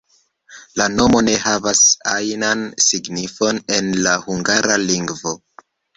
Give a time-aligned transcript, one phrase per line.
[0.79, 1.81] La nomo ne havas
[2.13, 5.35] ajnan signifon en la hungara lingvo.